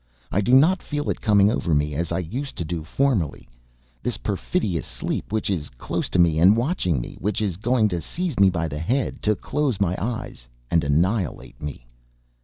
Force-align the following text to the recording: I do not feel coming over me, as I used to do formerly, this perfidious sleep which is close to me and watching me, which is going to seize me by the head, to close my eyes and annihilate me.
I 0.31 0.41
do 0.41 0.51
not 0.53 0.81
feel 0.81 1.05
coming 1.21 1.51
over 1.51 1.75
me, 1.75 1.93
as 1.93 2.11
I 2.11 2.17
used 2.17 2.55
to 2.55 2.65
do 2.65 2.83
formerly, 2.83 3.47
this 4.01 4.17
perfidious 4.17 4.87
sleep 4.87 5.31
which 5.31 5.47
is 5.51 5.69
close 5.69 6.09
to 6.09 6.17
me 6.17 6.39
and 6.39 6.57
watching 6.57 6.99
me, 6.99 7.17
which 7.19 7.39
is 7.39 7.55
going 7.55 7.87
to 7.89 8.01
seize 8.01 8.39
me 8.39 8.49
by 8.49 8.67
the 8.67 8.79
head, 8.79 9.21
to 9.21 9.35
close 9.35 9.79
my 9.79 9.95
eyes 10.01 10.47
and 10.71 10.83
annihilate 10.83 11.61
me. 11.61 11.85